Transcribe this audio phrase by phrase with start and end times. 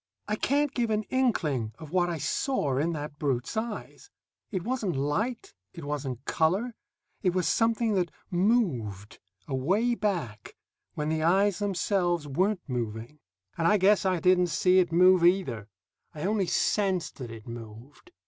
[0.27, 4.09] I can't give an inkling of what I saw in that brute's eyes;
[4.49, 6.73] it wasn't light, it wasn't color;
[7.21, 10.55] it was something that moved, away back,
[10.95, 13.19] when the eyes themselves weren't moving.
[13.59, 15.67] And I guess I didn't see it move, either;
[16.15, 18.11] I only sensed that it moved.